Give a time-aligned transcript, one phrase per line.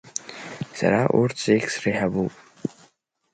[0.77, 2.33] Сара урҭ зегь среиҳабуп.